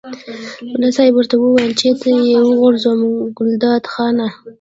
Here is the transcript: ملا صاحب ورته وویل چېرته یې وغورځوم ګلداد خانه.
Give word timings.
ملا 0.71 0.89
صاحب 0.97 1.13
ورته 1.15 1.35
وویل 1.37 1.71
چېرته 1.81 2.07
یې 2.29 2.35
وغورځوم 2.47 2.99
ګلداد 3.37 3.83
خانه. 3.93 4.27